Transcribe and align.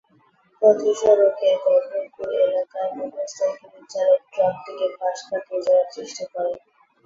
পথে 0.61 0.91
সড়কের 0.95 1.55
গভরপুর 1.65 2.27
এলাকায় 2.45 2.91
মোটরসাইকেলের 2.97 3.85
চালক 3.89 4.21
ট্রাকটিকে 4.33 4.87
পাশ 4.99 5.17
কাটিয়ে 5.29 5.65
যাওয়ার 5.65 5.87
চেষ্টা 5.95 6.23
করেন। 6.33 6.57